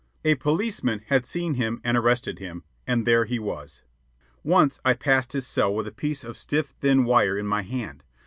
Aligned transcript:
A 0.25 0.33
policeman 0.33 1.03
had 1.09 1.27
seen 1.27 1.53
him 1.53 1.79
and 1.83 1.95
arrested 1.95 2.39
him, 2.39 2.63
and 2.87 3.05
there 3.05 3.25
he 3.25 3.37
was. 3.37 3.83
Once 4.43 4.81
I 4.83 4.95
passed 4.95 5.33
his 5.33 5.45
cell 5.45 5.75
with 5.75 5.85
a 5.85 5.91
piece 5.91 6.23
of 6.23 6.35
stiff 6.37 6.69
thin 6.79 7.03
wire 7.03 7.37
in 7.37 7.45
my 7.45 7.61
hand. 7.61 8.03